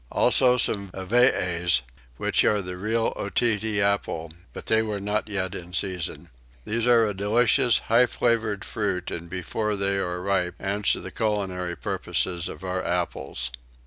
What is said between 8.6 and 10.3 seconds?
fruit and before they are